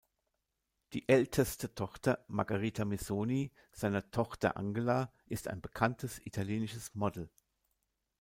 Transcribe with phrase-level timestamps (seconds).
[0.93, 7.29] Die älteste Tochter Margherita Missoni seiner Tochter Angela ist ein bekanntes italienisches Model.